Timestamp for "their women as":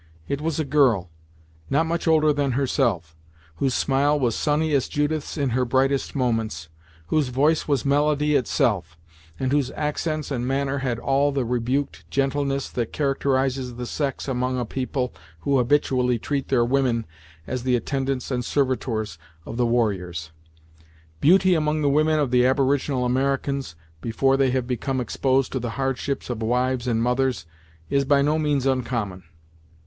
16.47-17.61